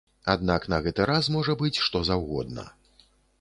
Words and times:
Аднак 0.33 0.63
на 0.73 0.79
гэты 0.87 1.05
раз 1.11 1.29
можа 1.35 1.55
быць 1.61 1.81
што 1.89 2.03
заўгодна. 2.11 2.67